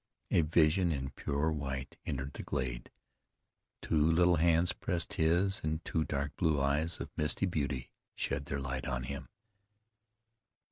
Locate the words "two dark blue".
5.85-6.59